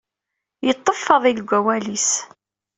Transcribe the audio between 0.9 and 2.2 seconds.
Faḍil deg wawal-is.